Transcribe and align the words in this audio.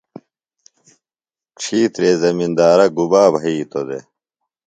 ڇھیترےۡ 1.59 2.17
زمندارہ 2.23 2.85
گُبا 2.97 3.23
بھیتوۡ 3.33 3.85
دےۡ؟ 3.87 4.03